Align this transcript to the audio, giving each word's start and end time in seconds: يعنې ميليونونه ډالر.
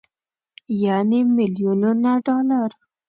يعنې 0.83 1.19
ميليونونه 1.35 2.11
ډالر. 2.25 2.71